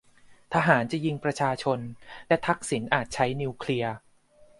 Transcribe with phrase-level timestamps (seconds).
[0.53, 1.79] ทหารจะยิงประชาชน
[2.27, 3.95] และทักษิณอาจใช้นิวเคลียร์!